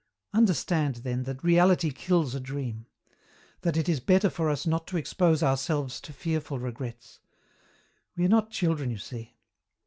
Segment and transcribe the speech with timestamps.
[0.33, 2.87] Understand, then, that reality kills a dream;
[3.61, 7.19] that it is better for us not to expose ourselves to fearful regrets.
[8.17, 9.35] We are not children, you see.